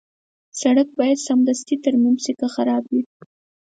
[0.61, 3.01] سړک باید سمدستي ترمیم شي که خراب وي.